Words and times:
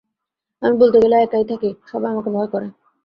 আমি 0.61 0.75
বলতে 0.81 0.97
গেলে 1.03 1.15
একা 1.17 1.37
থাকি 1.51 1.69
সবাই 1.91 2.09
আমাকে 2.13 2.29
ভয় 2.35 2.49
করে। 2.53 2.67